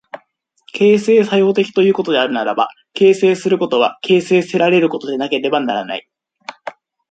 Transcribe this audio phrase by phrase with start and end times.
[0.73, 6.09] 形成作用的ということであるならば、形成することは形成せられることでなければならない。